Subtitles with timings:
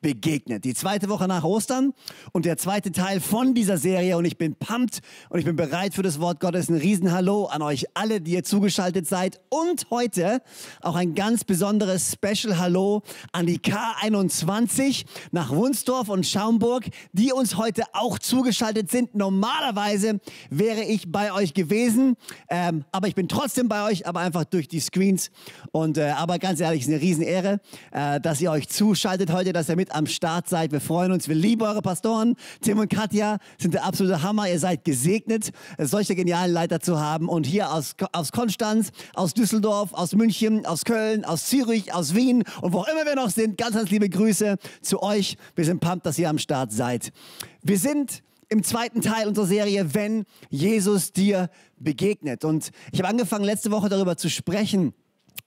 [0.00, 0.64] begegnet.
[0.64, 1.92] Die zweite Woche nach Ostern
[2.32, 4.16] und der zweite Teil von dieser Serie.
[4.16, 6.68] Und ich bin pumped und ich bin bereit für das Wort Gottes.
[6.68, 9.40] Ein Riesenhallo an euch alle, die ihr zugeschaltet seid.
[9.50, 10.42] Und heute
[10.80, 17.56] auch ein ganz besonderes Special Hallo an die K21 nach Wunsdorf und Schaumburg, die uns
[17.56, 19.14] heute auch zugeschaltet sind.
[19.14, 22.16] Normalerweise wäre ich bei euch gewesen,
[22.48, 25.30] ähm, aber ich bin trotzdem bei euch, aber einfach durch die Screens.
[25.72, 27.60] Und äh, aber ganz ehrlich, es ist eine Riesenehre,
[27.92, 30.72] äh, dass ihr euch zuschaltet heute, dass ihr mit am Start seid.
[30.72, 31.28] Wir freuen uns.
[31.28, 32.36] Wir lieben eure Pastoren.
[32.60, 34.48] Tim und Katja sind der absolute Hammer.
[34.48, 37.28] Ihr seid gesegnet, solche genialen Leiter zu haben.
[37.28, 42.44] Und hier aus, aus Konstanz, aus Düsseldorf, aus München, aus Köln, aus Zürich, aus Wien
[42.62, 45.36] und wo auch immer wir noch sind, ganz, ganz liebe Grüße zu euch.
[45.54, 47.12] Wir sind pumped, dass ihr am Start seid.
[47.62, 52.44] Wir sind im zweiten Teil unserer Serie, wenn Jesus dir begegnet.
[52.44, 54.92] Und ich habe angefangen, letzte Woche darüber zu sprechen,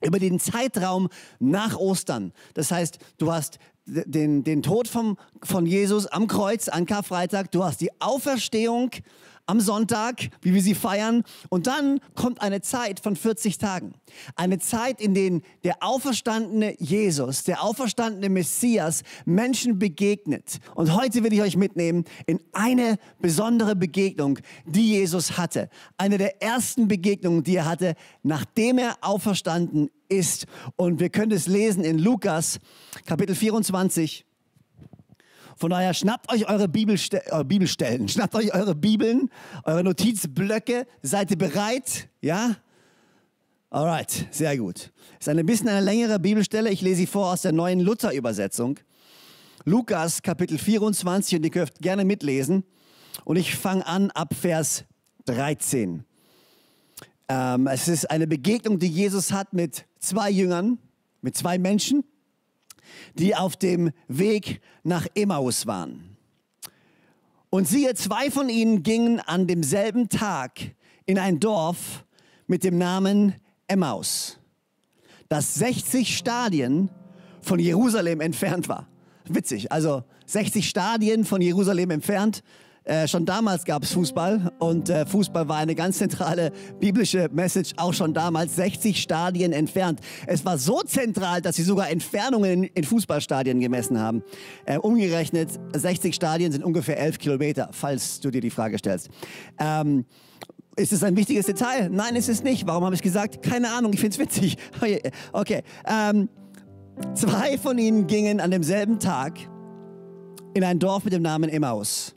[0.02, 2.34] über den Zeitraum nach Ostern.
[2.54, 7.64] Das heißt, du hast den, den Tod vom, von Jesus am Kreuz an Karfreitag, du
[7.64, 8.92] hast die Auferstehung
[9.46, 11.24] am Sonntag, wie wir sie feiern.
[11.50, 13.94] Und dann kommt eine Zeit von 40 Tagen.
[14.36, 20.60] Eine Zeit, in der der auferstandene Jesus, der auferstandene Messias Menschen begegnet.
[20.76, 25.70] Und heute will ich euch mitnehmen in eine besondere Begegnung, die Jesus hatte.
[25.98, 30.46] Eine der ersten Begegnungen, die er hatte, nachdem er auferstanden ist.
[30.76, 32.60] Und wir können es lesen in Lukas
[33.06, 34.26] Kapitel 24.
[35.58, 39.30] Von daher schnappt euch eure, Bibelste eure Bibelstellen, schnappt euch eure Bibeln,
[39.64, 40.88] eure Notizblöcke.
[41.02, 42.10] Seid ihr bereit?
[42.22, 42.58] Ja?
[43.70, 44.92] Alright, sehr gut.
[45.20, 46.70] Ist ein bisschen eine längere Bibelstelle.
[46.70, 48.80] Ich lese sie vor aus der neuen Luther-Übersetzung.
[49.66, 52.64] Lukas Kapitel 24 und ihr dürft gerne mitlesen.
[53.24, 54.86] Und ich fange an ab Vers
[55.26, 56.04] 13.
[57.30, 60.78] Ähm, es ist eine Begegnung, die Jesus hat mit zwei Jüngern,
[61.22, 62.04] mit zwei Menschen
[63.16, 66.18] die auf dem Weg nach Emmaus waren.
[67.50, 70.60] Und siehe, zwei von ihnen gingen an demselben Tag
[71.06, 72.04] in ein Dorf
[72.48, 73.36] mit dem Namen
[73.68, 74.40] Emmaus,
[75.30, 76.90] das 60 Stadien
[77.42, 78.88] von Jerusalem entfernt war.
[79.26, 82.44] Witzig, also 60 Stadien von Jerusalem entfernt.
[82.86, 87.74] Äh, schon damals gab es Fußball und äh, Fußball war eine ganz zentrale biblische Message,
[87.78, 90.02] auch schon damals 60 Stadien entfernt.
[90.28, 94.22] Es war so zentral, dass sie sogar Entfernungen in, in Fußballstadien gemessen haben.
[94.66, 99.10] Äh, umgerechnet, 60 Stadien sind ungefähr 11 Kilometer, falls du dir die Frage stellst.
[99.60, 100.06] Ähm,
[100.76, 101.90] ist es ein wichtiges Detail?
[101.90, 102.68] Nein, ist es nicht.
[102.68, 103.44] Warum habe ich gesagt?
[103.44, 104.58] Keine Ahnung, ich finde es witzig.
[105.32, 105.62] Okay.
[105.88, 106.30] Ähm,
[107.14, 109.40] zwei von ihnen gingen an demselben Tag
[110.54, 112.16] in ein Dorf mit dem Namen Emmaus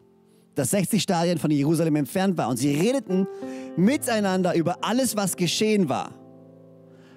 [0.57, 2.49] das 60 Stadien von Jerusalem entfernt war.
[2.49, 3.29] Und sie redeten
[3.77, 6.13] miteinander über alles, was geschehen war.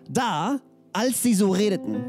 [0.07, 0.59] Da,
[0.93, 2.03] als sie so redeten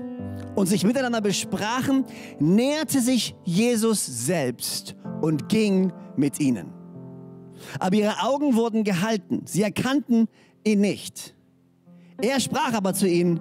[0.56, 2.04] und sich miteinander besprachen,
[2.38, 6.72] näherte sich Jesus selbst und ging mit ihnen.
[7.78, 10.28] Aber ihre Augen wurden gehalten, sie erkannten
[10.64, 11.36] ihn nicht.
[12.20, 13.40] Er sprach aber zu ihnen,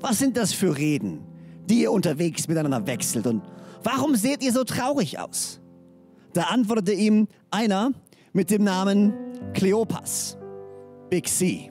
[0.00, 1.20] was sind das für Reden,
[1.66, 3.42] die ihr unterwegs miteinander wechselt und
[3.84, 5.60] warum seht ihr so traurig aus?
[6.32, 7.92] Da antwortete ihm einer
[8.32, 9.14] mit dem Namen
[9.54, 10.36] Kleopas,
[11.10, 11.70] Big C.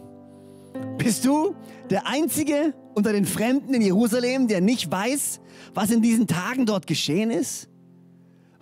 [0.97, 1.55] Bist du
[1.89, 5.39] der Einzige unter den Fremden in Jerusalem, der nicht weiß,
[5.73, 7.69] was in diesen Tagen dort geschehen ist?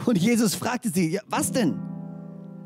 [0.05, 1.79] Und Jesus fragte sie, ja, was denn?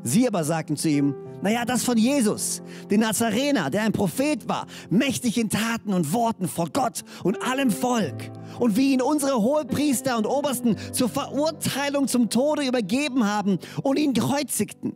[0.02, 4.66] Sie aber sagten zu ihm, naja, das von Jesus, den Nazarener, der ein Prophet war,
[4.90, 8.30] mächtig in Taten und Worten vor Gott und allem Volk.
[8.58, 14.12] Und wie ihn unsere Hohepriester und Obersten zur Verurteilung zum Tode übergeben haben und ihn
[14.12, 14.94] kreuzigten.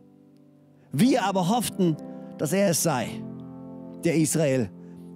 [0.91, 1.97] Wir aber hofften,
[2.37, 3.09] dass er es sei,
[4.03, 4.69] der Israel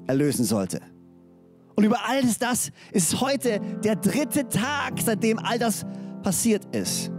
[0.07, 0.81] erlösen sollte.
[1.75, 5.85] Und über alles das ist heute der dritte Tag, seitdem all das
[6.23, 7.11] passiert ist.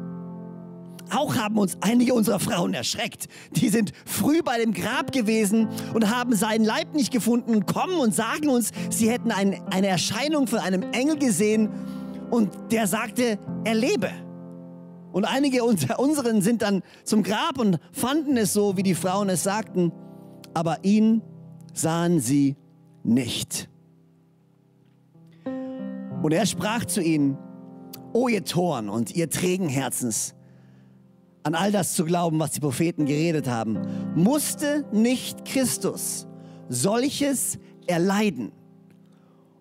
[1.10, 3.26] Auch haben uns einige unserer Frauen erschreckt.
[3.52, 7.98] Die sind früh bei dem Grab gewesen und haben seinen Leib nicht gefunden und kommen
[7.98, 11.68] und sagen uns, sie hätten ein, eine Erscheinung von einem Engel gesehen
[12.30, 14.10] und der sagte, er lebe.
[15.12, 19.28] Und einige unter unseren sind dann zum Grab und fanden es so, wie die Frauen
[19.28, 19.92] es sagten,
[20.54, 21.22] aber ihn
[21.74, 22.56] sahen sie
[23.02, 23.68] nicht.
[26.22, 27.38] Und er sprach zu ihnen,
[28.12, 30.34] O ihr Toren und ihr trägen Herzens,
[31.42, 33.80] an all das zu glauben, was die Propheten geredet haben,
[34.14, 36.26] musste nicht Christus
[36.68, 38.52] solches erleiden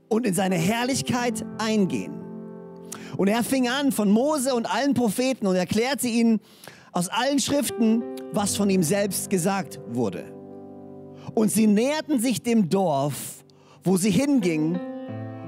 [0.09, 2.13] und in seine Herrlichkeit eingehen.
[3.17, 6.39] Und er fing an von Mose und allen Propheten und erklärte ihnen
[6.91, 10.25] aus allen Schriften, was von ihm selbst gesagt wurde.
[11.33, 13.43] Und sie näherten sich dem Dorf,
[13.83, 14.79] wo sie hingingen,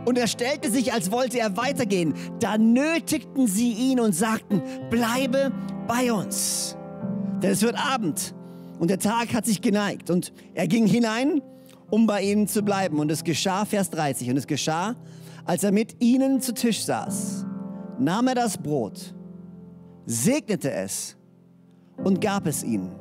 [0.06, 2.13] und er stellte sich, als wollte er weitergehen.
[2.39, 5.51] Da nötigten sie ihn und sagten, bleibe
[5.88, 6.75] bei uns.
[7.42, 8.33] Denn es wird Abend
[8.80, 10.09] und der Tag hat sich geneigt.
[10.09, 11.42] Und er ging hinein,
[11.89, 13.00] um bei ihnen zu bleiben.
[13.00, 14.95] Und es geschah, Vers 30, und es geschah,
[15.45, 17.45] als er mit ihnen zu Tisch saß,
[18.00, 19.13] nahm er das Brot,
[20.06, 21.15] segnete es
[22.03, 22.92] und gab es ihnen.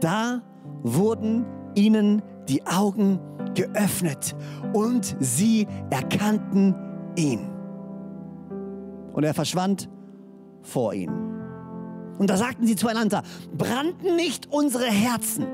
[0.00, 0.42] Da
[0.82, 1.44] wurden
[1.74, 3.20] ihnen die Augen
[3.54, 4.34] geöffnet
[4.72, 6.74] und sie erkannten
[7.16, 7.48] ihn.
[9.12, 9.88] Und er verschwand
[10.62, 11.26] vor ihnen.
[12.18, 13.22] Und da sagten sie zueinander,
[13.56, 15.46] brannten nicht unsere Herzen,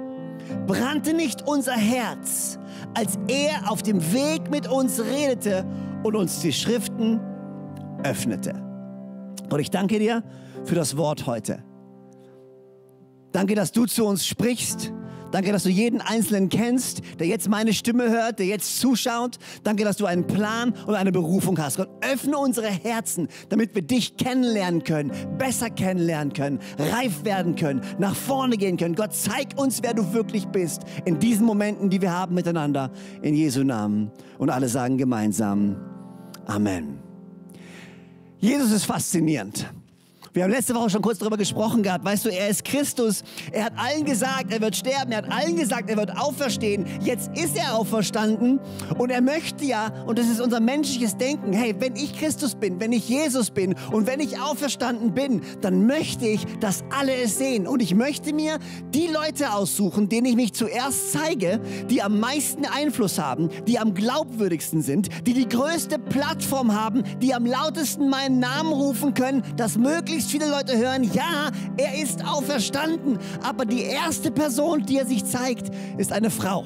[0.66, 2.58] brannte nicht unser Herz,
[2.94, 5.66] als er auf dem Weg mit uns redete
[6.02, 7.20] und uns die Schriften
[8.04, 8.54] öffnete.
[9.50, 10.22] Und ich danke dir
[10.64, 11.62] für das Wort heute.
[13.32, 14.92] Danke, dass du zu uns sprichst.
[15.32, 19.38] Danke, dass du jeden Einzelnen kennst, der jetzt meine Stimme hört, der jetzt zuschaut.
[19.64, 21.78] Danke, dass du einen Plan und eine Berufung hast.
[21.78, 27.80] Gott, öffne unsere Herzen, damit wir dich kennenlernen können, besser kennenlernen können, reif werden können,
[27.98, 28.94] nach vorne gehen können.
[28.94, 32.92] Gott, zeig uns, wer du wirklich bist in diesen Momenten, die wir haben miteinander.
[33.22, 34.10] In Jesu Namen.
[34.38, 35.76] Und alle sagen gemeinsam
[36.46, 36.98] Amen.
[38.38, 39.72] Jesus ist faszinierend.
[40.34, 42.06] Wir haben letzte Woche schon kurz darüber gesprochen gehabt.
[42.06, 43.22] Weißt du, er ist Christus.
[43.50, 45.12] Er hat allen gesagt, er wird sterben.
[45.12, 46.86] Er hat allen gesagt, er wird auferstehen.
[47.02, 48.58] Jetzt ist er auferstanden
[48.96, 52.80] und er möchte ja, und das ist unser menschliches Denken, hey, wenn ich Christus bin,
[52.80, 57.36] wenn ich Jesus bin und wenn ich auferstanden bin, dann möchte ich, dass alle es
[57.36, 57.66] sehen.
[57.66, 58.58] Und ich möchte mir
[58.94, 63.92] die Leute aussuchen, denen ich mich zuerst zeige, die am meisten Einfluss haben, die am
[63.92, 69.76] glaubwürdigsten sind, die die größte Plattform haben, die am lautesten meinen Namen rufen können, dass
[69.76, 73.18] möglichst möglichst viele Leute hören, ja, er ist auferstanden.
[73.42, 76.64] Aber die erste Person, die er sich zeigt, ist eine Frau.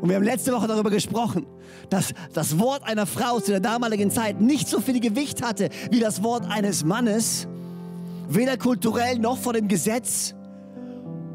[0.00, 1.46] Und wir haben letzte Woche darüber gesprochen,
[1.90, 6.00] dass das Wort einer Frau zu der damaligen Zeit nicht so viel Gewicht hatte wie
[6.00, 7.46] das Wort eines Mannes,
[8.28, 10.34] weder kulturell noch vor dem Gesetz.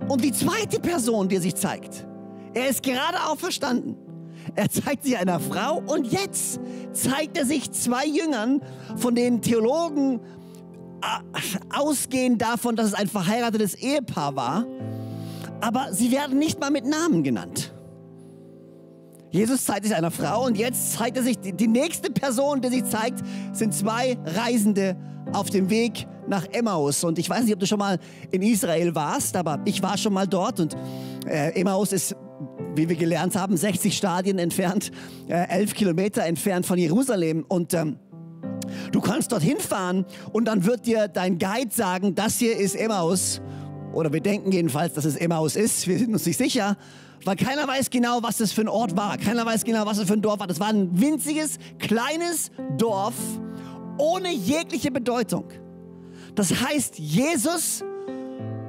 [0.07, 2.05] Und die zweite Person, die er sich zeigt,
[2.53, 3.97] er ist gerade auferstanden.
[4.55, 6.59] Er zeigt sich einer Frau und jetzt
[6.93, 8.61] zeigt er sich zwei Jüngern,
[8.95, 10.19] von denen Theologen
[11.73, 14.65] ausgehen davon, dass es ein verheiratetes Ehepaar war,
[15.61, 17.73] aber sie werden nicht mal mit Namen genannt.
[19.31, 22.85] Jesus zeigt sich einer Frau und jetzt zeigt er sich, die nächste Person, die sich
[22.85, 23.19] zeigt,
[23.51, 24.95] sind zwei Reisende
[25.33, 27.03] auf dem Weg nach Emmaus.
[27.03, 27.99] Und ich weiß nicht, ob du schon mal
[28.31, 30.75] in Israel warst, aber ich war schon mal dort und
[31.27, 32.15] äh, Emmaus ist,
[32.75, 34.91] wie wir gelernt haben, 60 Stadien entfernt,
[35.27, 37.45] äh, 11 Kilometer entfernt von Jerusalem.
[37.47, 37.99] Und ähm,
[38.91, 43.41] Du kannst dorthin fahren und dann wird dir dein Guide sagen, das hier ist Emmaus.
[43.93, 45.87] Oder wir denken jedenfalls, dass es Emmaus ist.
[45.87, 46.77] Wir sind uns nicht sicher,
[47.23, 49.17] weil keiner weiß genau, was das für ein Ort war.
[49.17, 50.47] Keiner weiß genau, was das für ein Dorf war.
[50.47, 53.15] Das war ein winziges, kleines Dorf
[53.97, 55.45] ohne jegliche Bedeutung.
[56.35, 57.83] Das heißt, Jesus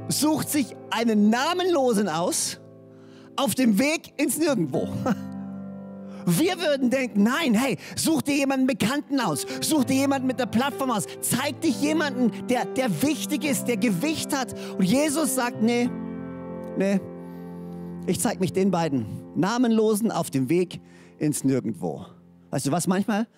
[0.08, 2.60] sucht sich einen Namenlosen aus
[3.34, 4.88] auf dem Weg ins Nirgendwo.
[6.26, 10.46] Wir würden denken, nein, hey, such dir jemanden Bekannten aus, such dir jemanden mit der
[10.46, 14.54] Plattform aus, zeig dich jemanden, der, der wichtig ist, der Gewicht hat.
[14.76, 15.88] Und Jesus sagt, nee,
[16.76, 17.00] nee,
[18.06, 19.06] ich zeig mich den beiden
[19.36, 20.80] Namenlosen auf dem Weg
[21.18, 22.06] ins Nirgendwo.
[22.50, 23.28] Weißt du was, manchmal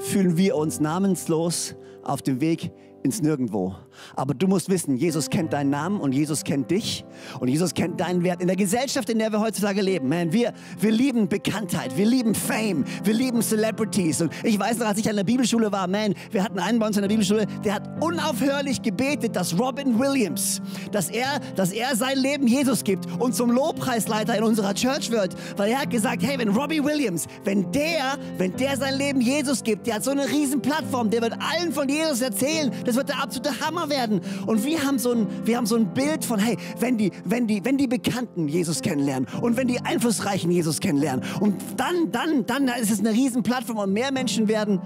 [0.00, 2.70] fühlen wir uns namenslos auf dem Weg
[3.02, 3.74] ins Nirgendwo.
[4.16, 7.04] Aber du musst wissen, Jesus kennt deinen Namen und Jesus kennt dich
[7.40, 10.08] und Jesus kennt deinen Wert in der Gesellschaft, in der wir heutzutage leben.
[10.08, 14.22] Man, wir, wir lieben Bekanntheit, wir lieben Fame, wir lieben Celebrities.
[14.22, 16.86] Und ich weiß noch, als ich an der Bibelschule war, man, wir hatten einen bei
[16.86, 20.60] uns in der Bibelschule, der hat unaufhörlich gebetet, dass Robin Williams,
[20.92, 25.34] dass er, dass er sein Leben Jesus gibt und zum Lobpreisleiter in unserer Church wird,
[25.56, 29.62] weil er hat gesagt, hey, wenn Robbie Williams, wenn der, wenn der sein Leben Jesus
[29.62, 33.08] gibt, der hat so eine riesen Plattform, der wird allen von Jesus erzählen, das wird
[33.08, 34.20] der absolute Hammer werden.
[34.46, 37.46] Und wir haben so ein, wir haben so ein Bild von, hey, wenn die, wenn,
[37.46, 42.46] die, wenn die Bekannten Jesus kennenlernen und wenn die Einflussreichen Jesus kennenlernen und dann, dann,
[42.46, 44.80] dann ist es eine riesen Plattform und mehr Menschen werden,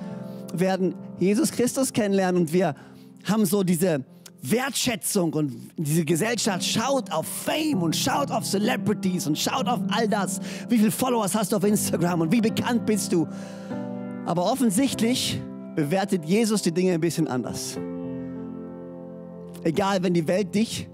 [0.52, 2.74] werden Jesus Christus kennenlernen und wir
[3.24, 4.04] haben so diese,
[4.42, 10.08] Wertschätzung und diese Gesellschaft schaut auf Fame und schaut auf Celebrities und schaut auf all
[10.08, 10.40] das.
[10.68, 13.26] Wie viele Followers hast du auf Instagram und wie bekannt bist du?
[14.26, 15.40] Aber offensichtlich
[15.74, 17.78] bewertet Jesus die Dinge ein bisschen anders.
[19.64, 20.88] Egal, wenn die Welt dich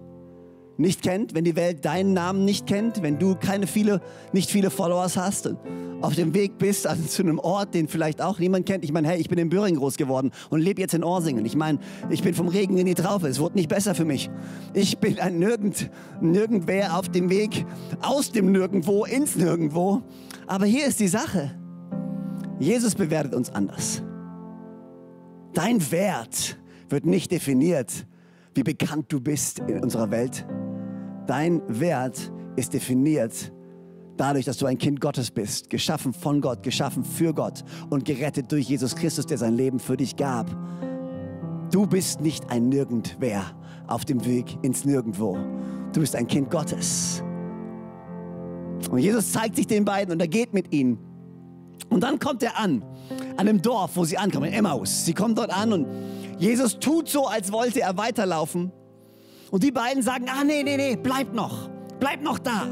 [0.77, 4.01] nicht kennt, wenn die Welt deinen Namen nicht kennt, wenn du keine viele,
[4.33, 5.59] nicht viele Followers hast und
[6.01, 8.85] auf dem Weg bist also zu einem Ort, den vielleicht auch niemand kennt.
[8.85, 11.47] Ich meine, hey, ich bin in Büring groß geworden und lebe jetzt in Orsingen.
[11.47, 11.79] Ich meine,
[12.11, 13.27] ich bin vom Regen in die Traufe.
[13.27, 14.29] Es wurde nicht besser für mich.
[14.75, 15.91] Ich bin ein Nirgend,
[16.21, 17.65] Nirgendwer auf dem Weg
[18.03, 20.03] aus dem Nirgendwo ins Nirgendwo.
[20.47, 21.53] Aber hier ist die Sache.
[22.59, 24.03] Jesus bewertet uns anders.
[25.55, 26.59] Dein Wert
[26.91, 28.07] wird nicht definiert,
[28.55, 30.47] wie bekannt du bist in unserer Welt.
[31.27, 33.53] Dein Wert ist definiert
[34.17, 38.51] dadurch, dass du ein Kind Gottes bist, geschaffen von Gott, geschaffen für Gott und gerettet
[38.53, 40.55] durch Jesus Christus, der sein Leben für dich gab.
[41.71, 43.45] Du bist nicht ein Nirgendwer
[43.87, 45.37] auf dem Weg ins Nirgendwo.
[45.93, 47.23] Du bist ein Kind Gottes.
[48.91, 50.99] Und Jesus zeigt sich den beiden und er geht mit ihnen.
[51.91, 52.85] Und dann kommt er an,
[53.37, 55.05] an dem Dorf, wo sie ankommen, in Emmaus.
[55.05, 55.87] Sie kommen dort an und
[56.39, 58.73] Jesus tut so, als wollte er weiterlaufen.
[59.51, 62.67] Und die beiden sagen, ah nee, nee, nee, bleib noch, bleib noch da.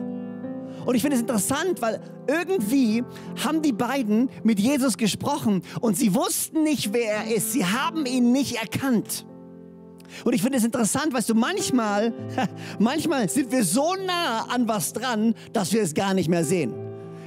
[0.84, 3.04] Und ich finde es interessant, weil irgendwie
[3.44, 7.52] haben die beiden mit Jesus gesprochen und sie wussten nicht, wer er ist.
[7.52, 9.26] Sie haben ihn nicht erkannt.
[10.24, 12.12] Und ich finde es interessant, weißt du, manchmal,
[12.78, 16.74] manchmal sind wir so nah an was dran, dass wir es gar nicht mehr sehen.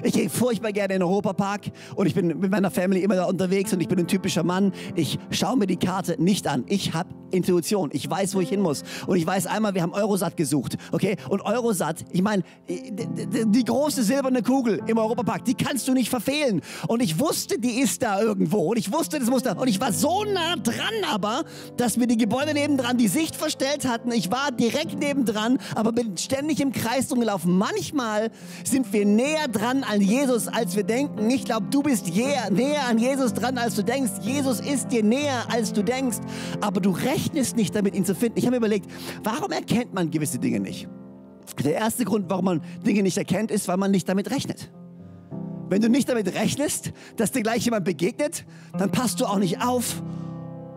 [0.06, 3.26] Ich gehe furchtbar gerne in den Europapark und ich bin mit meiner Family immer da
[3.26, 4.72] unterwegs und ich bin ein typischer Mann.
[4.94, 6.64] Ich schaue mir die Karte nicht an.
[6.68, 7.90] Ich habe Intuition.
[7.94, 8.84] Ich weiß, wo ich hin muss.
[9.08, 10.78] Und ich weiß einmal, wir haben Eurosat gesucht.
[10.92, 11.18] Okay?
[11.30, 16.62] Und Eurosat, ich meine, die große silberne Kugel im Europapark, die kannst du nicht verfehlen.
[16.88, 18.60] Und ich wusste, die ist da irgendwo.
[18.72, 19.54] Und ich wusste, das muss da.
[19.54, 20.76] Und ich war so nah dran
[21.12, 21.44] aber,
[21.78, 24.12] dass mir die Gebäude nebendran die Sicht verstellt hatten.
[24.12, 27.58] Ich war direkt nebendran, aber bin ständig im Kreis rumgelaufen.
[27.58, 28.30] Manchmal
[28.64, 31.30] sind wir näher dran an Jesus, als wir denken.
[31.30, 34.12] Ich glaube, du bist näher an Jesus dran, als du denkst.
[34.22, 36.18] Jesus ist dir näher, als du denkst.
[36.62, 38.38] Aber du rechnest nicht damit, ihn zu finden.
[38.38, 38.92] Ich habe mir überlegt,
[39.24, 40.88] warum erkennt man gewisse Dinge nicht?
[41.64, 44.72] Der erste Grund, warum man Dinge nicht erkennt, ist, weil man nicht damit rechnet.
[45.70, 48.46] Wenn du nicht damit rechnest, dass dir gleich jemand begegnet,
[48.78, 50.04] dann passt du auch nicht auf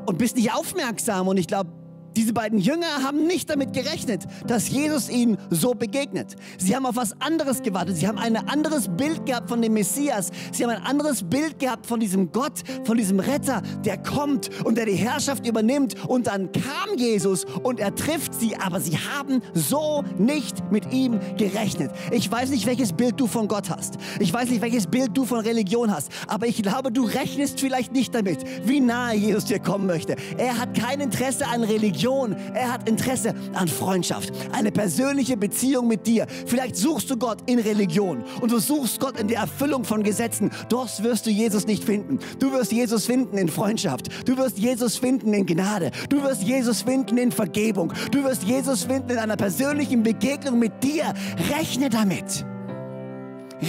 [0.06, 1.26] und bist nicht aufmerksam.
[1.28, 1.70] Und ich glaube,
[2.18, 6.34] diese beiden Jünger haben nicht damit gerechnet, dass Jesus ihnen so begegnet.
[6.58, 7.96] Sie haben auf was anderes gewartet.
[7.96, 10.32] Sie haben ein anderes Bild gehabt von dem Messias.
[10.50, 14.76] Sie haben ein anderes Bild gehabt von diesem Gott, von diesem Retter, der kommt und
[14.76, 15.94] der die Herrschaft übernimmt.
[16.08, 21.20] Und dann kam Jesus und er trifft sie, aber sie haben so nicht mit ihm
[21.37, 21.92] gerechnet.
[22.10, 23.94] Ich weiß nicht, welches Bild du von Gott hast.
[24.18, 26.10] Ich weiß nicht, welches Bild du von Religion hast.
[26.26, 30.16] Aber ich glaube, du rechnest vielleicht nicht damit, wie nahe Jesus dir kommen möchte.
[30.37, 32.07] Er hat kein Interesse an Religion.
[32.08, 32.36] Religion.
[32.54, 36.26] Er hat Interesse an Freundschaft, eine persönliche Beziehung mit dir.
[36.46, 40.50] Vielleicht suchst du Gott in Religion und du suchst Gott in der Erfüllung von Gesetzen.
[40.68, 42.18] Dort wirst du Jesus nicht finden.
[42.38, 44.08] Du wirst Jesus finden in Freundschaft.
[44.26, 45.90] Du wirst Jesus finden in Gnade.
[46.08, 47.92] Du wirst Jesus finden in Vergebung.
[48.10, 51.12] Du wirst Jesus finden in einer persönlichen Begegnung mit dir.
[51.56, 52.44] Rechne damit.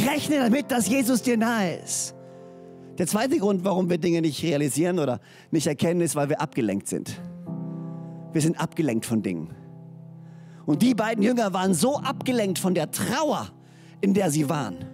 [0.08, 2.15] Rechne damit, dass Jesus dir nahe ist.
[2.98, 5.19] Der zweite Grund, warum wir Dinge nicht realisieren oder
[5.51, 7.19] nicht erkennen, ist, weil wir abgelenkt sind.
[8.32, 9.56] Wir sind abgelenkt von Dingen.
[10.66, 13.50] Und die beiden Jünger waren so abgelenkt von der Trauer,
[14.02, 14.86] in der sie waren,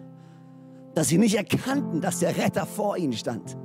[0.94, 3.58] dass sie nicht erkannten, dass der Retter vor ihnen stand.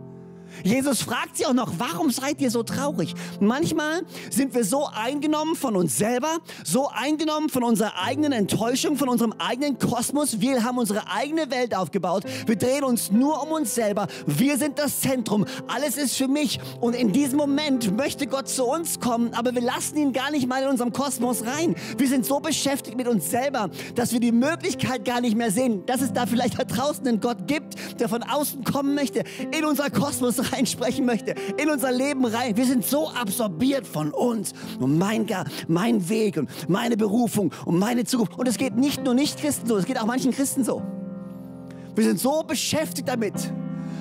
[0.63, 3.15] Jesus fragt sie auch noch, warum seid ihr so traurig?
[3.41, 9.09] Manchmal sind wir so eingenommen von uns selber, so eingenommen von unserer eigenen Enttäuschung, von
[9.09, 10.41] unserem eigenen Kosmos.
[10.41, 12.25] Wir haben unsere eigene Welt aufgebaut.
[12.47, 14.07] Wir drehen uns nur um uns selber.
[14.27, 15.47] Wir sind das Zentrum.
[15.69, 16.61] Alles ist für mich.
[16.81, 20.47] Und in diesem Moment möchte Gott zu uns kommen, aber wir lassen ihn gar nicht
[20.47, 21.75] mal in unserem Kosmos rein.
[21.97, 25.85] Wir sind so beschäftigt mit uns selber, dass wir die Möglichkeit gar nicht mehr sehen,
[25.87, 29.25] dass es da vielleicht da draußen einen Gott gibt, der von außen kommen möchte,
[29.57, 32.57] in unser Kosmos reinsprechen möchte, in unser Leben rein.
[32.57, 35.27] Wir sind so absorbiert von uns und mein,
[35.69, 38.39] mein Weg und meine Berufung und meine Zukunft.
[38.39, 40.83] Und es geht nicht nur Nicht-Christen so, es geht auch manchen Christen so.
[41.95, 43.35] Wir sind so beschäftigt damit,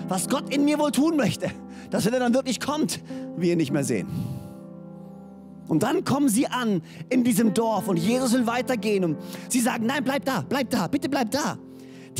[0.08, 1.52] was Gott in mir wohl tun möchte,
[1.90, 3.00] dass wenn er dann wirklich kommt,
[3.38, 4.08] wir ihn nicht mehr sehen.
[5.68, 9.18] Und dann kommen sie an in diesem Dorf und Jesus will weitergehen und
[9.50, 11.60] sie sagen, nein, bleib da, bleib da, bitte bleib da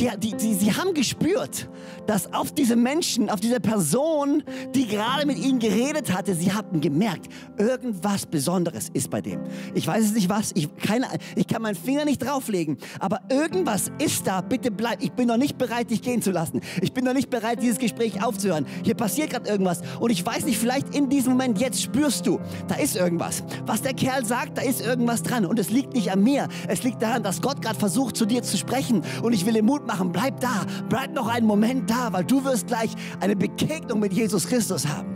[0.00, 1.68] die, die, die, sie haben gespürt,
[2.06, 4.42] dass auf diese Menschen, auf diese Person,
[4.74, 7.28] die gerade mit ihnen geredet hatte, sie hatten gemerkt,
[7.58, 9.40] irgendwas Besonderes ist bei dem.
[9.74, 13.92] Ich weiß es nicht was, ich, keine, ich kann meinen Finger nicht drauflegen, aber irgendwas
[13.98, 15.02] ist da, bitte bleib.
[15.02, 16.62] Ich bin noch nicht bereit, dich gehen zu lassen.
[16.80, 18.66] Ich bin noch nicht bereit, dieses Gespräch aufzuhören.
[18.82, 22.40] Hier passiert gerade irgendwas und ich weiß nicht, vielleicht in diesem Moment jetzt spürst du,
[22.68, 23.44] da ist irgendwas.
[23.66, 26.48] Was der Kerl sagt, da ist irgendwas dran und es liegt nicht an mir.
[26.68, 29.62] Es liegt daran, dass Gott gerade versucht, zu dir zu sprechen und ich will dir
[29.62, 29.89] Mut machen.
[30.12, 34.46] Bleib da, bleib noch einen Moment da, weil du wirst gleich eine Begegnung mit Jesus
[34.46, 35.08] Christus haben.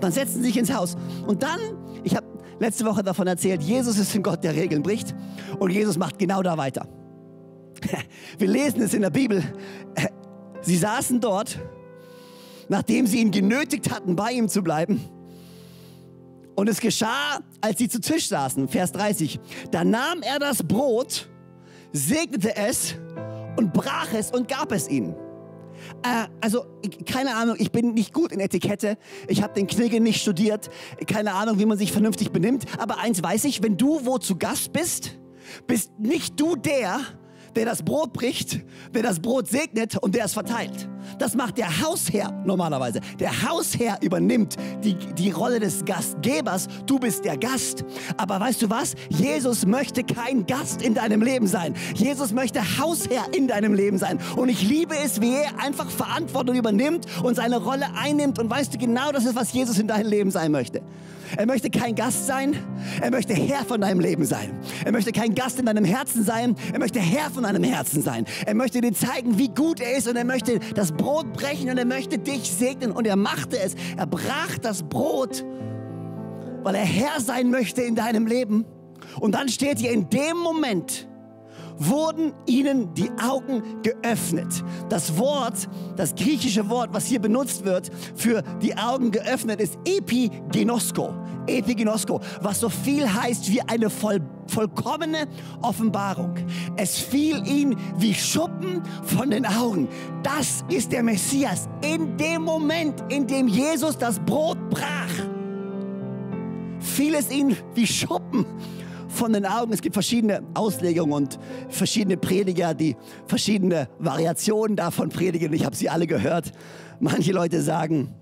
[0.00, 0.96] Dann setzen sie sich ins Haus.
[1.26, 1.60] Und dann,
[2.02, 2.26] ich habe
[2.58, 5.14] letzte Woche davon erzählt, Jesus ist ein Gott, der Regeln bricht.
[5.58, 6.86] Und Jesus macht genau da weiter.
[8.38, 9.42] Wir lesen es in der Bibel.
[10.62, 11.58] Sie saßen dort,
[12.68, 15.00] nachdem sie ihn genötigt hatten, bei ihm zu bleiben.
[16.56, 19.40] Und es geschah, als sie zu Tisch saßen, Vers 30.
[19.70, 21.28] Da nahm er das Brot,
[21.92, 22.94] segnete es
[23.56, 25.14] und brach es und gab es ihnen.
[26.02, 26.64] Äh, also,
[27.06, 28.96] keine Ahnung, ich bin nicht gut in Etikette.
[29.28, 30.70] Ich habe den Knigge nicht studiert.
[31.06, 32.64] Keine Ahnung, wie man sich vernünftig benimmt.
[32.78, 35.18] Aber eins weiß ich, wenn du wo zu Gast bist,
[35.66, 37.00] bist nicht du der,
[37.56, 38.60] der das Brot bricht,
[38.94, 40.88] der das Brot segnet und der es verteilt.
[41.18, 43.00] Das macht der Hausherr normalerweise.
[43.20, 46.68] Der Hausherr übernimmt die, die Rolle des Gastgebers.
[46.86, 47.84] Du bist der Gast.
[48.16, 48.94] Aber weißt du was?
[49.10, 51.74] Jesus möchte kein Gast in deinem Leben sein.
[51.94, 54.18] Jesus möchte Hausherr in deinem Leben sein.
[54.36, 58.38] Und ich liebe es, wie er einfach Verantwortung übernimmt und seine Rolle einnimmt.
[58.38, 60.82] Und weißt du genau, das ist, was Jesus in deinem Leben sein möchte.
[61.36, 62.56] Er möchte kein Gast sein,
[63.00, 64.58] er möchte Herr von deinem Leben sein.
[64.84, 68.24] Er möchte kein Gast in deinem Herzen sein, er möchte Herr von deinem Herzen sein.
[68.46, 71.78] Er möchte dir zeigen, wie gut er ist und er möchte das Brot brechen und
[71.78, 73.74] er möchte dich segnen und er machte es.
[73.96, 75.44] Er brach das Brot,
[76.62, 78.64] weil er Herr sein möchte in deinem Leben.
[79.20, 81.08] Und dann steht hier in dem Moment,
[81.78, 84.64] wurden ihnen die Augen geöffnet.
[84.88, 91.14] Das Wort, das griechische Wort, was hier benutzt wird für die Augen geöffnet, ist Epigenosko.
[91.46, 95.26] Epigenosko, was so viel heißt wie eine voll, vollkommene
[95.62, 96.34] Offenbarung.
[96.76, 99.88] Es fiel ihm wie Schuppen von den Augen.
[100.22, 101.68] Das ist der Messias.
[101.82, 105.24] In dem Moment, in dem Jesus das Brot brach,
[106.78, 108.46] fiel es ihm wie Schuppen
[109.14, 109.72] von den Augen.
[109.72, 115.52] Es gibt verschiedene Auslegungen und verschiedene Prediger, die verschiedene Variationen davon predigen.
[115.52, 116.52] Ich habe sie alle gehört.
[117.00, 118.14] Manche Leute sagen,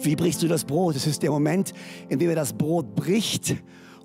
[0.00, 0.96] wie brichst du das Brot?
[0.96, 1.72] Es ist der Moment,
[2.08, 3.56] in dem er das Brot bricht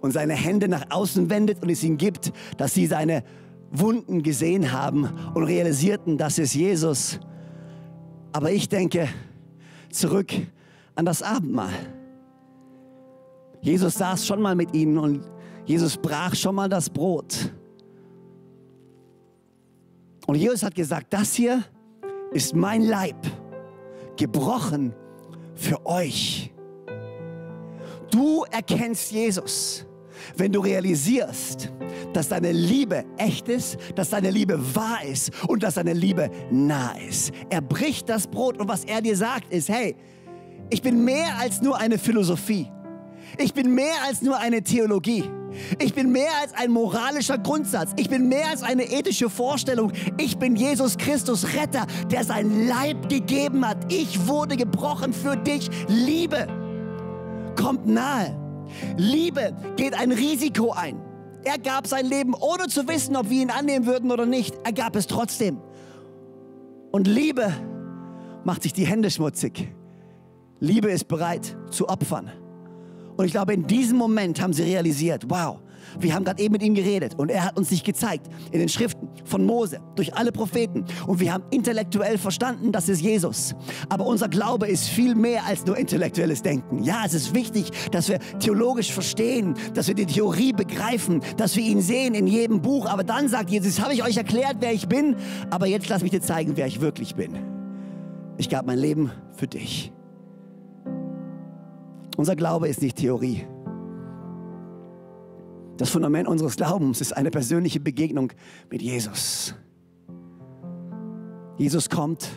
[0.02, 3.24] und seine Hände nach außen wendet und es ihnen gibt, dass sie seine
[3.72, 7.20] Wunden gesehen haben und realisierten, das ist Jesus.
[8.32, 9.08] Aber ich denke
[9.92, 10.32] zurück
[10.96, 11.74] an das Abendmahl.
[13.62, 15.24] Jesus saß schon mal mit ihnen und
[15.70, 17.54] Jesus brach schon mal das Brot.
[20.26, 21.64] Und Jesus hat gesagt, das hier
[22.32, 23.16] ist mein Leib,
[24.18, 24.96] gebrochen
[25.54, 26.52] für euch.
[28.10, 29.86] Du erkennst Jesus,
[30.36, 31.72] wenn du realisierst,
[32.14, 36.98] dass deine Liebe echt ist, dass deine Liebe wahr ist und dass deine Liebe nah
[36.98, 37.32] ist.
[37.52, 39.96] Er bricht das Brot und was er dir sagt ist, hey,
[40.72, 42.72] ich bin mehr als nur eine Philosophie.
[43.38, 45.30] Ich bin mehr als nur eine Theologie.
[45.80, 47.92] Ich bin mehr als ein moralischer Grundsatz.
[47.98, 49.92] Ich bin mehr als eine ethische Vorstellung.
[50.18, 53.92] Ich bin Jesus Christus Retter, der sein Leib gegeben hat.
[53.92, 55.70] Ich wurde gebrochen für dich.
[55.88, 56.48] Liebe
[57.56, 58.38] kommt nahe.
[58.98, 61.02] Liebe geht ein Risiko ein.
[61.44, 64.56] Er gab sein Leben, ohne zu wissen, ob wir ihn annehmen würden oder nicht.
[64.64, 65.60] Er gab es trotzdem.
[66.92, 67.54] Und Liebe
[68.44, 69.74] macht sich die Hände schmutzig.
[70.60, 72.32] Liebe ist bereit zu opfern.
[73.20, 75.58] Und ich glaube, in diesem Moment haben sie realisiert, wow,
[76.00, 78.70] wir haben gerade eben mit ihm geredet und er hat uns nicht gezeigt in den
[78.70, 80.86] Schriften von Mose, durch alle Propheten.
[81.06, 83.56] Und wir haben intellektuell verstanden, das ist Jesus.
[83.90, 86.82] Aber unser Glaube ist viel mehr als nur intellektuelles Denken.
[86.82, 91.64] Ja, es ist wichtig, dass wir theologisch verstehen, dass wir die Theorie begreifen, dass wir
[91.66, 92.86] ihn sehen in jedem Buch.
[92.86, 95.18] Aber dann sagt Jesus, habe ich euch erklärt, wer ich bin,
[95.50, 97.38] aber jetzt lass mich dir zeigen, wer ich wirklich bin.
[98.38, 99.92] Ich gab mein Leben für dich.
[102.20, 103.48] Unser Glaube ist nicht Theorie.
[105.78, 108.34] Das Fundament unseres Glaubens ist eine persönliche Begegnung
[108.70, 109.56] mit Jesus.
[111.58, 112.28] Jesus kommt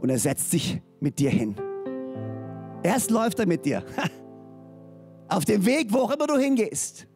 [0.00, 1.54] und er setzt sich mit dir hin.
[2.82, 3.84] Erst läuft er mit dir.
[5.28, 7.06] Auf dem Weg, wo auch immer du hingehst.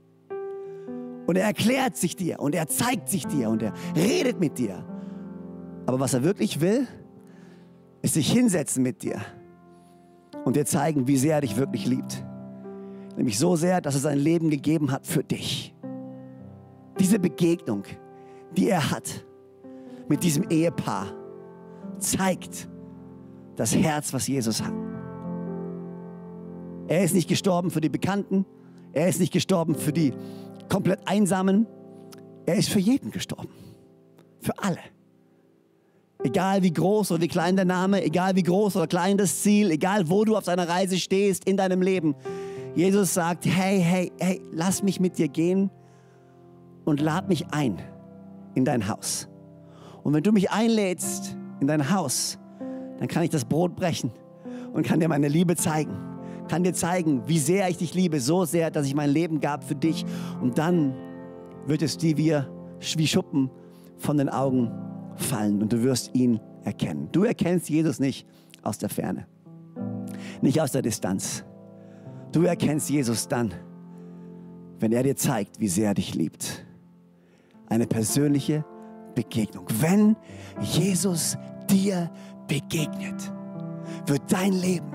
[1.26, 4.84] Und er erklärt sich dir und er zeigt sich dir und er redet mit dir.
[5.84, 6.87] Aber was er wirklich will,
[8.02, 9.20] ist sich hinsetzen mit dir
[10.48, 12.24] und dir zeigen, wie sehr er dich wirklich liebt.
[13.18, 15.74] Nämlich so sehr, dass er sein Leben gegeben hat für dich.
[16.98, 17.84] Diese Begegnung,
[18.56, 19.26] die er hat
[20.08, 21.08] mit diesem Ehepaar,
[21.98, 22.66] zeigt
[23.56, 24.72] das Herz, was Jesus hat.
[26.87, 28.46] Er ist nicht gestorben für die Bekannten,
[28.94, 30.14] er ist nicht gestorben für die
[30.70, 31.66] komplett Einsamen,
[32.46, 33.52] er ist für jeden gestorben.
[34.40, 34.80] Für alle.
[36.24, 39.70] Egal wie groß oder wie klein der Name, egal wie groß oder klein das Ziel,
[39.70, 42.16] egal wo du auf deiner Reise stehst in deinem Leben.
[42.74, 45.70] Jesus sagt, hey, hey, hey, lass mich mit dir gehen
[46.85, 47.78] und lad mich ein
[48.54, 49.28] in dein Haus.
[50.02, 52.38] Und wenn du mich einlädst in dein Haus,
[52.98, 54.11] dann kann ich das Brot brechen
[54.72, 55.96] und kann dir meine Liebe zeigen.
[56.48, 59.62] Kann dir zeigen, wie sehr ich dich liebe, so sehr, dass ich mein Leben gab
[59.62, 60.04] für dich.
[60.40, 60.94] Und dann
[61.66, 62.37] wird es dir wie,
[62.96, 63.50] wie Schuppen
[63.98, 64.72] von den Augen
[65.20, 67.09] fallen und du wirst ihn erkennen.
[67.12, 68.26] Du erkennst Jesus nicht
[68.62, 69.26] aus der Ferne,
[70.40, 71.44] nicht aus der Distanz.
[72.33, 73.52] Du erkennst Jesus dann,
[74.81, 76.64] wenn er dir zeigt, wie sehr er dich liebt.
[77.68, 78.64] Eine persönliche
[79.14, 79.66] Begegnung.
[79.81, 80.16] Wenn
[80.61, 81.37] Jesus
[81.68, 82.11] dir
[82.46, 83.33] begegnet,
[84.07, 84.90] wird dein Leben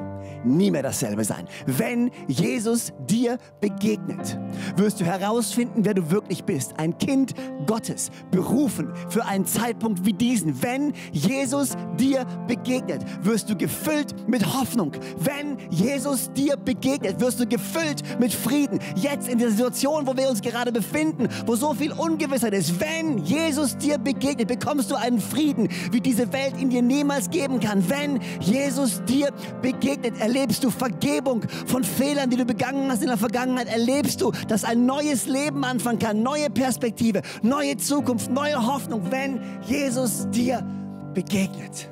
[0.46, 1.48] nie mehr dasselbe sein.
[1.66, 4.38] Wenn Jesus dir begegnet,
[4.76, 6.74] wirst du herausfinden, wer du wirklich bist.
[6.78, 7.34] Ein Kind
[7.66, 10.62] Gottes, berufen für einen Zeitpunkt wie diesen.
[10.62, 14.92] Wenn Jesus dir begegnet, wirst du gefüllt mit Hoffnung.
[15.18, 18.80] Wenn Jesus dir begegnet, wirst du gefüllt mit Frieden.
[18.96, 22.80] Jetzt in der Situation, wo wir uns gerade befinden, wo so viel Ungewissheit ist.
[22.80, 27.60] Wenn Jesus dir begegnet, bekommst du einen Frieden, wie diese Welt ihn dir niemals geben
[27.60, 27.88] kann.
[27.90, 29.30] Wenn Jesus dir
[29.62, 30.33] begegnet, erlebst
[30.64, 33.68] du Vergebung von Fehlern, die du begangen hast in der Vergangenheit.
[33.68, 39.40] Erlebst du, dass ein neues Leben anfangen kann, neue Perspektive, neue Zukunft, neue Hoffnung, wenn
[39.64, 40.66] Jesus dir
[41.14, 41.90] begegnet.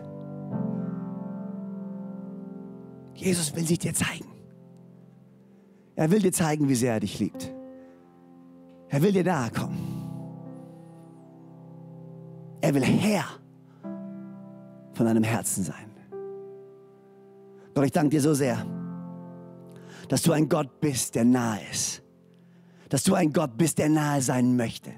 [3.15, 4.25] Jesus will sich dir zeigen.
[5.95, 7.53] Er will dir zeigen, wie sehr er dich liebt.
[8.89, 9.77] Er will dir nahe kommen.
[12.61, 13.25] Er will Herr
[14.93, 15.90] von deinem Herzen sein.
[17.73, 18.65] Gott, ich danke dir so sehr,
[20.09, 22.03] dass du ein Gott bist, der nahe ist.
[22.89, 24.91] Dass du ein Gott bist, der nahe sein möchte.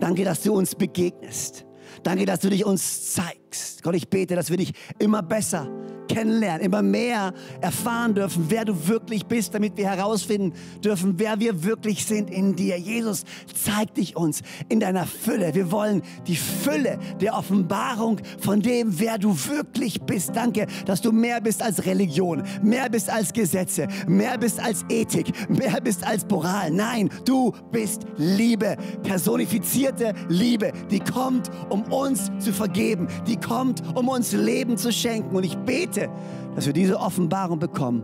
[0.00, 1.66] Danke, dass du uns begegnest.
[2.02, 3.41] Danke, dass du dich uns zeigst.
[3.82, 5.68] Gott, ich bete, dass wir dich immer besser
[6.08, 10.52] kennenlernen, immer mehr erfahren dürfen, wer du wirklich bist, damit wir herausfinden
[10.84, 12.78] dürfen, wer wir wirklich sind in dir.
[12.78, 15.54] Jesus, zeig dich uns in deiner Fülle.
[15.54, 20.32] Wir wollen die Fülle der Offenbarung von dem, wer du wirklich bist.
[20.34, 25.32] Danke, dass du mehr bist als Religion, mehr bist als Gesetze, mehr bist als Ethik,
[25.48, 26.70] mehr bist als Moral.
[26.70, 34.08] Nein, du bist Liebe, personifizierte Liebe, die kommt, um uns zu vergeben, die kommt, um
[34.08, 35.36] uns Leben zu schenken.
[35.36, 36.08] Und ich bete,
[36.54, 38.02] dass wir diese Offenbarung bekommen.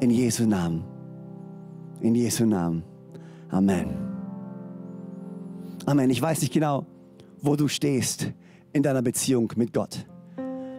[0.00, 0.84] In Jesu Namen.
[2.00, 2.82] In Jesu Namen.
[3.50, 3.96] Amen.
[5.86, 6.10] Amen.
[6.10, 6.86] Ich weiß nicht genau,
[7.40, 8.32] wo du stehst
[8.72, 10.06] in deiner Beziehung mit Gott.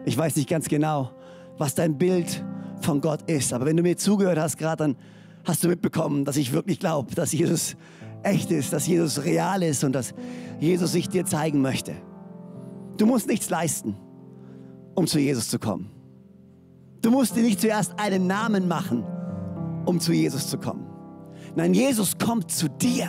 [0.05, 1.11] Ich weiß nicht ganz genau,
[1.57, 2.43] was dein Bild
[2.81, 3.53] von Gott ist.
[3.53, 4.95] Aber wenn du mir zugehört hast gerade, dann
[5.43, 7.75] hast du mitbekommen, dass ich wirklich glaube, dass Jesus
[8.23, 10.13] echt ist, dass Jesus real ist und dass
[10.59, 11.93] Jesus sich dir zeigen möchte.
[12.99, 13.95] Du musst nichts leisten,
[14.93, 15.89] um zu Jesus zu kommen.
[17.01, 19.05] Du musst dir nicht zuerst einen Namen machen,
[19.85, 20.85] um zu Jesus zu kommen.
[21.55, 23.07] Nein, Jesus kommt zu dir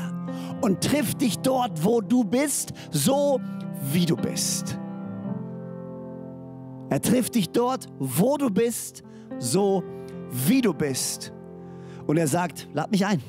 [0.61, 3.41] und trifft dich dort, wo du bist, so
[3.93, 4.79] wie du bist.
[6.89, 9.03] Er trifft dich dort, wo du bist,
[9.39, 9.83] so
[10.31, 11.33] wie du bist.
[12.07, 13.21] Und er sagt, lad mich ein.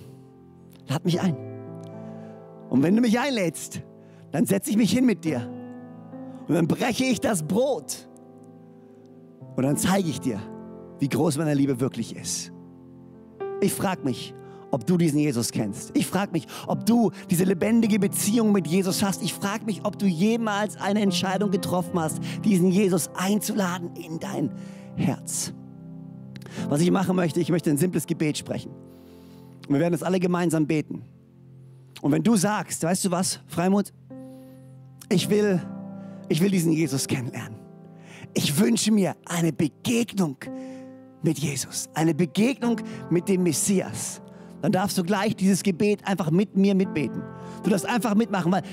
[0.87, 1.35] Lad mich ein.
[2.69, 3.81] Und wenn du mich einlädst,
[4.31, 5.60] dann setze ich mich hin mit dir.
[6.51, 8.09] Und dann breche ich das Brot.
[9.55, 10.37] Und dann zeige ich dir,
[10.99, 12.51] wie groß meine Liebe wirklich ist.
[13.61, 14.33] Ich frage mich,
[14.69, 15.95] ob du diesen Jesus kennst.
[15.95, 19.23] Ich frage mich, ob du diese lebendige Beziehung mit Jesus hast.
[19.23, 24.51] Ich frage mich, ob du jemals eine Entscheidung getroffen hast, diesen Jesus einzuladen in dein
[24.97, 25.53] Herz.
[26.67, 28.71] Was ich machen möchte, ich möchte ein simples Gebet sprechen.
[29.69, 31.03] Und wir werden es alle gemeinsam beten.
[32.01, 33.93] Und wenn du sagst, weißt du was, Freimut,
[35.07, 35.61] ich will,
[36.31, 37.59] ich will diesen Jesus kennenlernen.
[38.33, 40.37] Ich wünsche mir eine Begegnung
[41.21, 44.21] mit Jesus, eine Begegnung mit dem Messias,
[44.61, 47.21] dann darfst du gleich dieses Gebet einfach mit mir mitbeten.
[47.63, 48.63] Du darfst einfach mitmachen, weil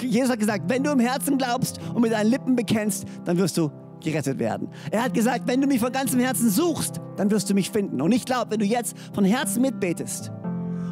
[0.00, 3.56] Jesus hat gesagt, wenn du im Herzen glaubst und mit deinen Lippen bekennst, dann wirst
[3.58, 3.70] du
[4.02, 4.68] gerettet werden.
[4.90, 8.00] Er hat gesagt, wenn du mich von ganzem Herzen suchst, dann wirst du mich finden.
[8.00, 10.32] Und ich glaube, wenn du jetzt von Herzen mitbetest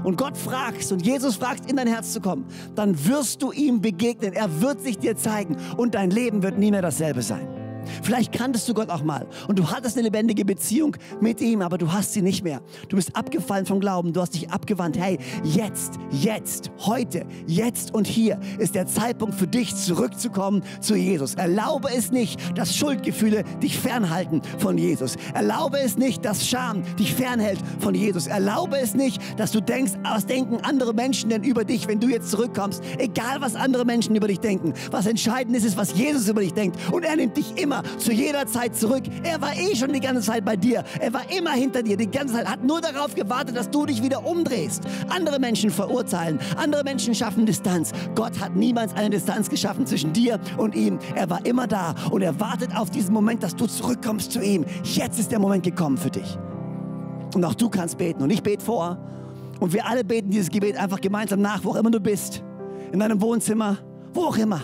[0.07, 3.81] und Gott fragst und Jesus fragst, in dein Herz zu kommen, dann wirst du ihm
[3.81, 4.35] begegnen.
[4.35, 7.65] Er wird sich dir zeigen und dein Leben wird nie mehr dasselbe sein.
[8.03, 11.79] Vielleicht kanntest du Gott auch mal und du hattest eine lebendige Beziehung mit ihm, aber
[11.79, 12.61] du hast sie nicht mehr.
[12.88, 14.99] Du bist abgefallen vom Glauben, du hast dich abgewandt.
[14.99, 21.35] Hey, jetzt, jetzt, heute, jetzt und hier ist der Zeitpunkt für dich zurückzukommen zu Jesus.
[21.35, 25.16] Erlaube es nicht, dass Schuldgefühle dich fernhalten von Jesus.
[25.35, 28.27] Erlaube es nicht, dass Scham dich fernhält von Jesus.
[28.27, 32.09] Erlaube es nicht, dass du denkst, was denken andere Menschen denn über dich, wenn du
[32.09, 32.83] jetzt zurückkommst.
[32.99, 34.75] Egal, was andere Menschen über dich denken.
[34.90, 36.79] Was entscheidend ist, ist, was Jesus über dich denkt.
[36.92, 39.04] Und er nimmt dich immer immer, zu jeder Zeit zurück.
[39.22, 40.84] Er war eh schon die ganze Zeit bei dir.
[41.00, 44.02] Er war immer hinter dir, die ganze Zeit, hat nur darauf gewartet, dass du dich
[44.02, 44.84] wieder umdrehst.
[45.08, 47.92] Andere Menschen verurteilen, andere Menschen schaffen Distanz.
[48.14, 50.98] Gott hat niemals eine Distanz geschaffen zwischen dir und ihm.
[51.14, 54.64] Er war immer da und er wartet auf diesen Moment, dass du zurückkommst zu ihm.
[54.84, 56.38] Jetzt ist der Moment gekommen für dich.
[57.34, 58.98] Und auch du kannst beten und ich bete vor.
[59.58, 62.42] Und wir alle beten dieses Gebet einfach gemeinsam nach, wo auch immer du bist.
[62.92, 63.78] In deinem Wohnzimmer,
[64.12, 64.60] wo auch immer.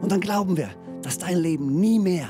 [0.00, 0.70] Und dann glauben wir,
[1.10, 2.28] dass dein Leben nie mehr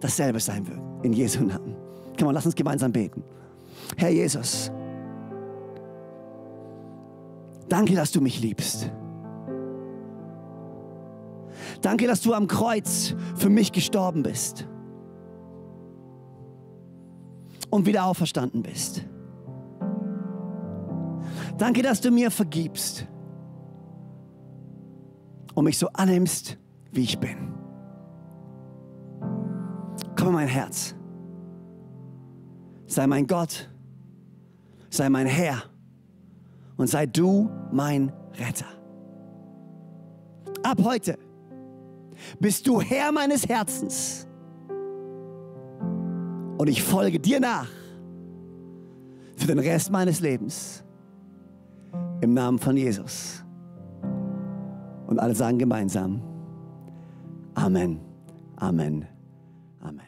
[0.00, 0.78] dasselbe sein wird.
[1.02, 1.74] In Jesu Namen.
[2.20, 3.24] Komm lass uns gemeinsam beten.
[3.96, 4.70] Herr Jesus,
[7.70, 8.90] danke, dass du mich liebst.
[11.80, 14.68] Danke, dass du am Kreuz für mich gestorben bist
[17.70, 19.06] und wieder auferstanden bist.
[21.56, 23.06] Danke, dass du mir vergibst
[25.54, 26.58] und mich so annimmst,
[26.92, 27.57] wie ich bin.
[30.28, 30.94] In mein Herz.
[32.86, 33.66] Sei mein Gott,
[34.90, 35.62] sei mein Herr
[36.76, 38.66] und sei du mein Retter.
[40.62, 41.18] Ab heute
[42.40, 44.26] bist du Herr meines Herzens
[46.58, 47.68] und ich folge dir nach
[49.36, 50.84] für den Rest meines Lebens.
[52.20, 53.42] Im Namen von Jesus.
[55.06, 56.20] Und alle sagen gemeinsam,
[57.54, 57.98] Amen,
[58.56, 59.06] Amen,
[59.80, 60.07] Amen.